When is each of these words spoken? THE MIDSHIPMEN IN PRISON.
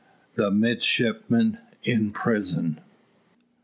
THE 0.33 0.49
MIDSHIPMEN 0.49 1.59
IN 1.83 2.09
PRISON. 2.11 2.81